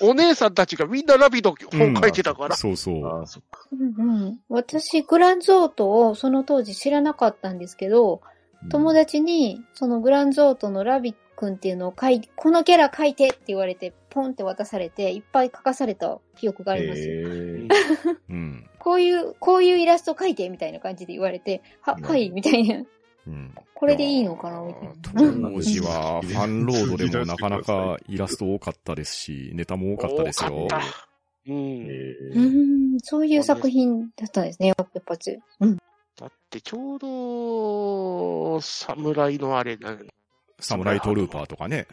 [0.00, 2.56] お姉さんたちがみんなラビの本書いてたから。
[2.56, 3.06] そうそう。
[3.06, 3.66] ああ、そっか。
[3.72, 8.20] うんうん私、グランゾートをその当時知らなかったんですけど、
[8.70, 17.00] 友達に、そのグランゾートのラビ君っていうのを書いて、このキャラ書いてって言われて、ポンって渡されて、いっぱい書かされた記憶があります
[18.30, 18.70] うん。
[18.78, 22.84] こういう、こういうイラスト書いてみたいな感じで言われて、は、うんはい、みたいな。
[23.26, 24.94] うんこれでいいのかなみたいな
[25.50, 30.68] 当時はファンロードでもなかなかイラスト多かったですし、ネタも多かったですよ多。
[30.68, 30.80] かっ
[31.46, 31.86] うん。
[31.86, 31.90] え
[32.32, 35.38] うーん、そういう作品だったんですね、やっぱつ。
[35.60, 35.76] うん。
[36.16, 39.98] だってちょうど、侍のあれな、
[40.60, 41.86] サムライトルーパーとかね。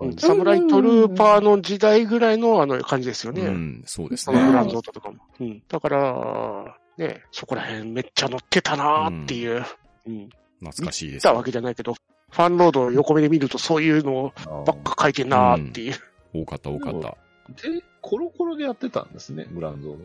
[0.00, 3.42] うんサムライトルーパーの時代ぐらいのあの感じですよね。
[3.42, 4.38] うん、そうですね。
[4.38, 5.18] ランドオートとかも。
[5.40, 5.62] うん。
[5.68, 9.64] だから、ね、そこら辺めっちゃ乗ってたなーっていう。
[10.06, 10.28] うん。
[10.60, 15.94] 懐かしいです見たわけじゃないけど、ファンロードを横目で見るとそういうのーばっか書いてんなーっていう。
[16.32, 17.16] 多かった多かった。
[17.68, 19.96] で、コロコロでやってたんですね、グランドの。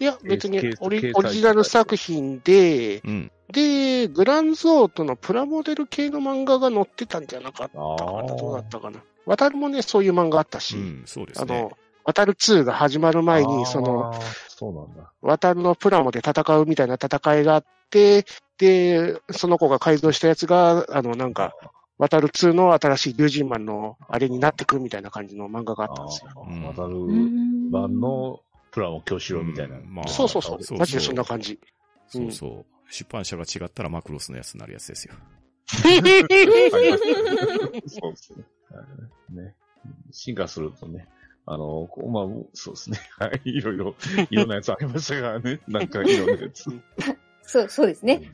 [0.00, 3.32] いや、別にオリオリジナル作品で、うん。
[3.52, 8.36] で、グランゾートのプラモデル系の漫画が載ってたんじゃなかったかあな。
[8.36, 9.00] どうだったかな。
[9.26, 11.58] 渡るもね、そういう漫画あったし、うん、そうですね。
[11.58, 11.72] あの、
[12.04, 14.14] 渡る2が始まる前に、その、
[14.48, 15.12] そうなんだ。
[15.20, 18.24] 渡るのプラモで戦うみたいな戦いがあって、
[18.58, 21.54] で、その子が改造したやつが、あの、なんか、
[21.98, 26.30] 渡る2の新しい竜神マンのあれになってくみたいな感じの漫画があったんですよ。
[26.64, 26.96] 渡る
[27.70, 28.40] 版の
[28.78, 29.76] プラモ京志郎みたいな。
[29.76, 30.58] うんまあそうそうそう。
[30.78, 31.58] マジでそんな感じ。
[32.06, 32.64] そうそう。
[32.92, 35.14] 出版社が違ったらマクロスのやつになるやつですよ。
[35.66, 36.20] そうで
[38.16, 38.44] すね。
[38.70, 38.80] は
[39.34, 39.56] いね。
[40.12, 41.08] 進化するとね、
[41.44, 43.00] あの、こうまあ、そうですね。
[43.18, 43.44] はい。
[43.44, 43.96] いろいろ、
[44.30, 45.60] いろんなやつありましたからね。
[45.66, 46.66] なんかいろんなやつ。
[47.42, 48.30] そう、そうですね。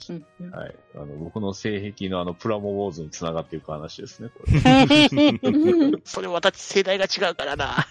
[0.52, 0.74] はい。
[0.94, 4.52] あの、僕の性癖のあの、プラモウォーズにつながっていく話ですね、これ。
[5.42, 7.86] う ん それ私世代が違うからな。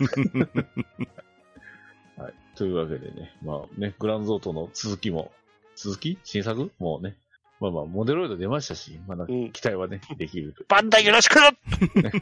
[2.53, 2.57] はい。
[2.57, 5.31] というわけでね、まあね、グランゾートの続きも、
[5.75, 6.17] 続き？
[6.23, 6.71] 新作？
[6.79, 7.15] もうね、
[7.59, 10.63] まあまあ、モデロイド出ましたし、まだうん期待はね、できると。
[10.67, 11.51] バンダイよろしくね、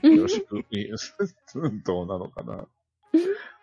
[0.16, 0.64] よろしく、
[1.84, 2.68] どうなのかな。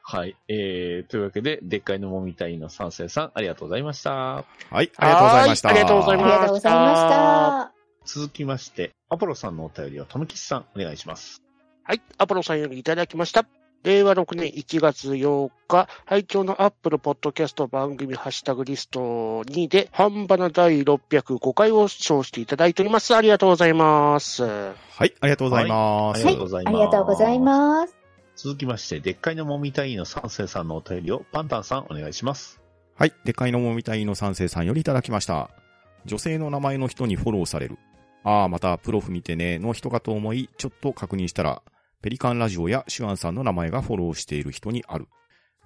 [0.03, 0.37] はい。
[0.49, 4.11] えー、というわけで、でっかいのもみたいの三世さん、ありがとうございました。
[4.11, 5.69] はい、ありがとうございました。
[5.69, 7.73] はいありがとうございますありがとうございました。
[8.07, 11.43] 続きまして、アポロさんのお便りを、とめきちさん、お願いします。
[11.85, 12.01] はい。
[12.17, 13.47] アポロさんよりいただきました。
[13.85, 23.15] 令和6年1月8日、拝聴のアップルポッドキャスト番組ハッシュタグリスト2で、半ばな第605回を視聴していただいております。
[23.15, 24.43] ありがとうございます。
[24.43, 26.25] はい、ありがとうございます。
[26.25, 27.97] はいありがとうございますありがとうございます。
[28.35, 32.61] 続きまして、でっかいのもみたいの三世さんのお便りを、パンタンさん、お願いします。
[32.97, 33.13] はい。
[33.25, 35.51] でかいのもみたいの三世さんよりいただきました。
[36.05, 37.79] 女性の名前の人にフォローされる。
[38.25, 41.63] ああ、また、プロフ見てね、の人かと思い、ちょっと確認したら、
[42.03, 45.09] ペリカンラジオやシュアンさんの名前がフォローしている人にある。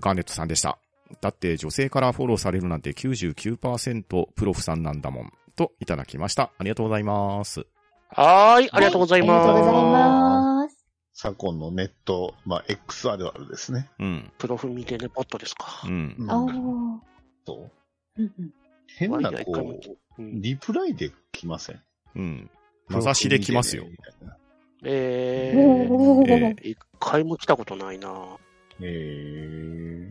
[0.01, 0.79] ガーネットさんでした。
[1.21, 5.33] だって女性からフォローされるなんて99%プロフさんなんだもん。
[5.57, 6.51] といただきました。
[6.59, 7.67] ありがとうございます。
[8.09, 8.71] はーい。
[8.73, 10.65] ありがとうございありがとうございます。
[10.65, 10.87] ます。
[11.15, 13.91] 昨今のネット、まあ、X あるあるですね。
[13.99, 14.33] うん。
[14.39, 15.89] プロフ見てね、ポットですかう。
[15.89, 16.17] ん。
[16.19, 17.03] うんああ。
[17.47, 17.71] そ
[18.17, 18.55] ううんうん
[18.97, 19.81] 変な、ワイヤー一回もこ
[20.19, 21.83] う、うんリプライで来ません？
[22.17, 22.51] うん。
[22.89, 23.85] 名指しできますよ。
[23.85, 24.37] みたいな
[24.85, 25.53] え
[25.89, 28.37] おー、え ー一回も来たことないな
[28.81, 30.09] え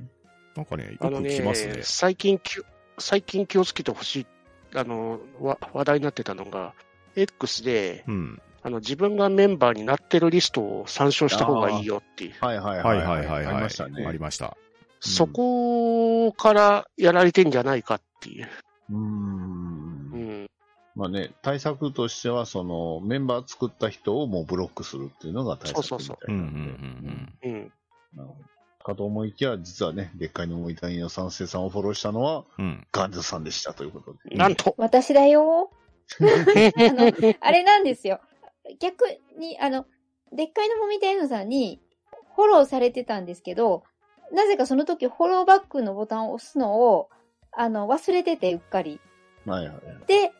[0.55, 1.79] なんかね、あのねよく来ますね。
[1.83, 2.65] 最近きゅ、
[2.99, 4.27] 最近気をつけてほしい、
[4.75, 6.73] あの、わ話題になってたのが、
[7.15, 8.41] X で、うん。
[8.63, 12.31] あの、自分がメンバーになってるリストを参照した方がいいよっていう。
[12.33, 13.45] ー、はいはいははいいはいはいはい。
[13.45, 14.05] ありましたね。
[14.05, 14.55] ありました。
[14.99, 18.47] そこからやられてんじゃないかっていう。
[18.91, 19.70] うん。
[21.01, 27.71] まあね、対策としては、その、メンバー作った人をもうブロックするっていうのが対策みたいそうそううんうんなんでうんうん。
[28.83, 32.65] かと思いきや、実はね、でっかいのもいたいの三世さんをフォローしたのは、うん。
[32.65, 32.87] うん。
[32.91, 34.35] ガンズさんでしたということで。
[34.35, 34.75] なんと。
[34.77, 35.71] 私だよ。
[36.21, 38.19] あの、あれなんですよ。
[38.79, 39.05] 逆
[39.39, 39.87] に、あの、
[40.31, 41.81] でっかいのもみたいのさんに
[42.35, 43.85] フォローされてたんですけど、
[44.31, 47.09] なぜかその時フォローバックのボタンを押すのを、
[47.51, 48.99] あの、忘れてて、うっかり。
[49.47, 50.05] はいはいはい。
[50.05, 50.30] で、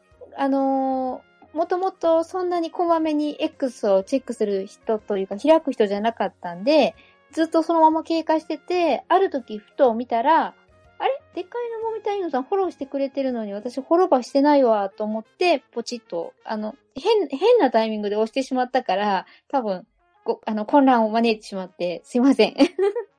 [0.42, 6.96] あのーもともとそんなにこまめに X をチェックする人というか開く人じゃなかったんで、
[7.34, 10.56] ずっとそのまま経過してて、ある時ふと見たら、
[10.98, 11.22] あれ？
[11.36, 19.86] でっかいのもみたいのさんフォローしてくれてるのに私フォローバーしてないわと思って、ポチッと、あの、変、変なタイミングで押してしまったから、多分、
[20.24, 22.56] ご、あの、混乱を招いてしまって、すいません。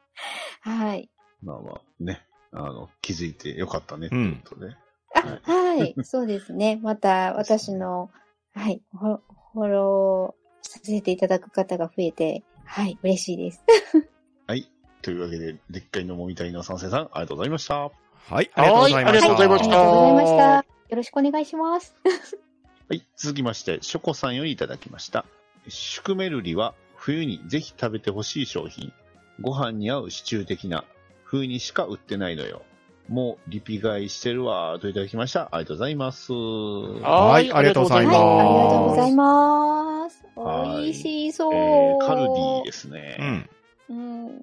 [0.62, 1.10] はい。
[1.42, 2.22] まあまあ、ね。
[2.52, 4.74] あの、気づいてよかったね、とうんいうことで。
[5.14, 5.94] あ、はい。
[6.04, 6.78] そうですね。
[6.82, 8.10] また、私の、
[8.54, 13.64] はい、フォローさせていただく方が増えて、はい、嬉しいです。
[14.46, 14.70] はい。
[15.02, 17.74] というわけで、でっかいのもみたいの三世さん、ありがとうございました。
[17.74, 17.92] はい、
[18.28, 18.98] ありがとうございました。
[18.98, 20.54] はいありがとうございましたありがとうございました。
[20.92, 21.96] よろしくお願いします。
[22.88, 23.06] はい。
[23.16, 25.24] 続きまして、ショコさんよりいただきました。
[25.68, 28.92] シュクメルリは冬にぜひ食べてほしい商品。
[29.40, 30.84] ご飯に合うシチュー的な。
[31.24, 32.62] 冬にしか売ってないのよ。
[33.08, 34.78] もうリピ買いしてるわ。
[34.80, 35.48] といただきました。
[35.52, 36.32] ありがとうございます。
[36.32, 40.24] はいありがとうございはい、ますありがとうございます。
[40.36, 41.54] はい美味しそう。
[41.54, 43.16] えーカルディですね。
[43.18, 43.50] うん。
[43.90, 44.42] うん。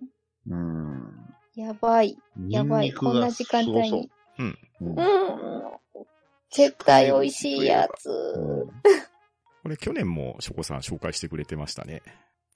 [0.50, 1.36] うん。
[1.56, 2.18] いやばい。
[2.48, 2.94] やばい。
[2.94, 4.10] こんな時間帯に。
[4.40, 4.58] ううん。
[4.82, 5.62] うんうん。
[6.52, 8.10] 絶対美味しいやつ。
[8.10, 8.70] うん
[9.62, 12.02] これ去年もショコさん紹介してくれてましたね。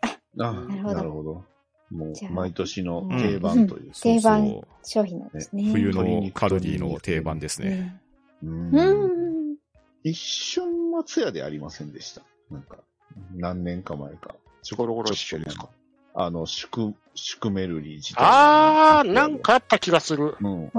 [0.02, 1.46] あ、なるほどなるほど。
[1.92, 3.92] もう、毎年の定番という。
[3.94, 5.64] 定番そう商品なんですね。
[5.64, 8.02] そう冬鶏の肉カルディの定番ですね。
[8.44, 8.76] うんうん。
[8.76, 9.58] うん。
[10.04, 12.22] 一瞬松屋でありませんでした？
[12.52, 12.78] なんか、
[13.36, 14.36] 何年か前か。
[14.64, 15.70] ちょゴロゴロちょっとシチューですか？
[16.16, 20.36] あの、シュク、シュクメルリー自体があー、なん、かあった気がする。
[20.42, 20.72] うん。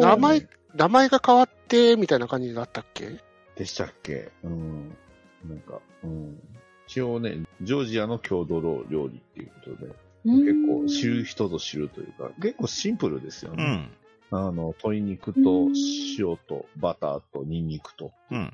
[0.00, 3.18] 名前、名前が変わって、みたいな感じだったっけ？
[3.56, 4.30] でしたっけ？
[4.44, 4.96] うん。
[5.44, 6.40] なんか、うん。
[6.86, 9.92] 一応ね、ジョージアの郷土料理っていうことで、
[10.24, 13.90] 結構知る人ぞ知るというか、結構シンプルですよね。
[14.30, 14.38] うん。
[14.38, 15.72] あの、鶏肉とうん
[16.18, 18.52] 塩とバターとニンニクと、うん。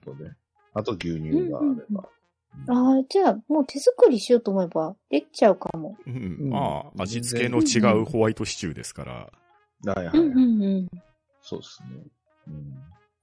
[0.74, 2.08] あと牛乳があれば。
[2.68, 5.96] ああ、じゃあ、もう手作りしようと思えば、できちゃうかも。
[6.06, 9.92] うんうんまあ、味付けの違うホワイトシチューですから。
[9.94, 10.88] はいはい、うんうんうん。
[11.42, 12.04] そうですね。
[12.48, 12.74] うん。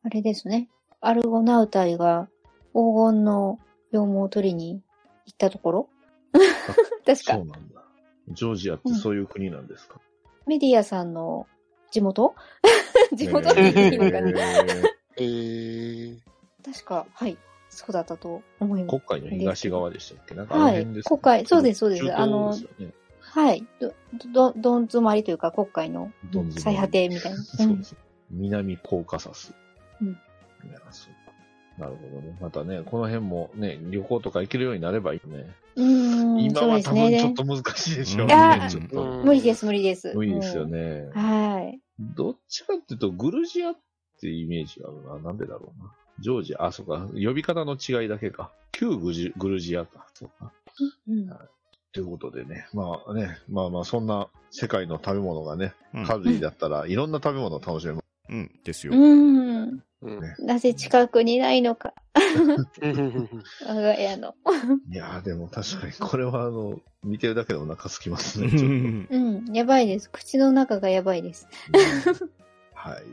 [0.04, 0.70] あれですね。
[1.00, 2.28] アルゴナウタイが
[2.74, 3.60] 黄金の
[3.92, 4.82] 羊毛を取りに
[5.26, 5.90] 行ったところ？
[7.06, 7.81] 確かそう、なんだ。
[8.30, 10.00] ジョージアってそういう国なんですか、
[10.48, 11.48] メディアさんの
[11.92, 12.34] 地元？
[13.14, 13.50] 地元？
[13.50, 14.34] って言っていいのかな、え
[15.18, 16.20] えー、
[16.64, 17.38] 確か、はい。
[17.70, 19.06] そうだったと思いー、ます。
[19.06, 20.36] 国会の東側でしたっけ？
[20.36, 21.46] なんかあのはい辺ですか国会。
[21.46, 22.04] そうですそうです。
[22.04, 22.94] ですよね。
[23.22, 23.66] はい。
[23.80, 23.94] ど、
[24.34, 26.12] ど、どん詰まりというか、国会の
[26.60, 27.38] 最果てみたいな。
[27.38, 27.96] そうです。
[28.30, 29.54] 南コーカサス。
[30.02, 30.08] うん。
[30.10, 30.12] い
[30.72, 31.14] やそう
[31.82, 32.38] なるほどね。
[32.40, 35.48] またね、この辺もね、旅行とか行けるようになればいいね。
[35.76, 36.40] うん。
[36.40, 37.34] 今そうは多分ですね。
[37.34, 38.68] ちょっと難しいでしょううんね。
[38.70, 40.14] ちょっとうん無理です、無理です。
[40.14, 40.80] 無理ですよね。
[40.80, 41.12] うん。
[41.12, 41.80] はい。
[42.00, 43.76] どっちかっていうと、グルジアっ
[44.20, 45.30] てイメージがあるな。
[45.30, 45.92] なんでだろうな。
[46.20, 47.08] ジョージア、あ、そうか。
[47.14, 48.52] 呼び方の違いだけか。
[48.72, 50.06] 旧グジグルジアか。
[50.14, 50.52] そうか。
[51.08, 51.28] うん。
[51.94, 52.68] ということでね。
[52.74, 58.06] まあね、まあまあ、そんな世界の食べ物がね、うんカルディだったらいろんな食べ物を楽しめます。
[58.30, 58.52] うん。
[58.64, 58.94] ですよ。
[58.94, 59.84] うん。
[60.02, 61.94] うんねなぜ近くにないのか。
[62.82, 63.30] うん
[63.68, 64.36] 我が家の。
[64.92, 69.08] いやーでも確かにこれはあの、見てるだけでお腹空きますうね。
[69.10, 69.54] うん。
[69.54, 70.10] やばいです。
[70.10, 71.48] 口の中がやばいです。
[72.74, 73.04] はい。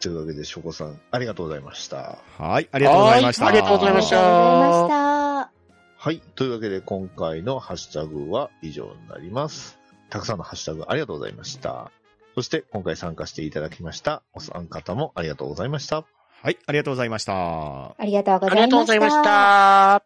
[0.00, 2.18] というわけで、ショコさん、ありがとうございました。
[2.38, 2.68] はい。
[2.70, 3.44] ありがとうございました。
[3.44, 5.52] はいありがとうございましたありがとうございました。
[6.00, 6.22] はい。
[6.36, 9.78] というわけで、今回のハッシュタグは以上になります。
[10.10, 11.90] たくさんのハッシュタグありがとうございました。
[12.34, 16.04] そして、今回参加していただきましたお三方もありがとうございました。
[16.40, 16.58] はい。
[16.66, 17.32] ありがとうございました。
[17.34, 19.22] ありがとうごありがとうございました。
[19.22, 20.04] ざいまし。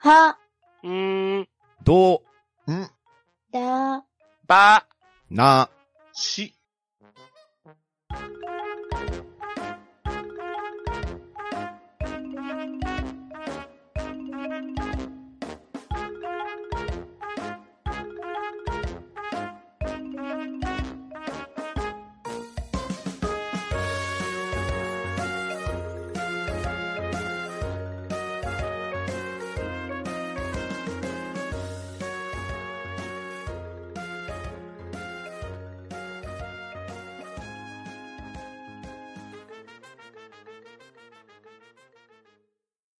[0.00, 0.08] た。
[0.08, 0.38] は、
[0.86, 1.48] ん、
[1.82, 2.22] ど
[2.68, 2.90] ん、
[3.50, 4.04] だ、
[4.46, 4.86] ば、
[5.28, 5.70] な、
[6.12, 6.55] し、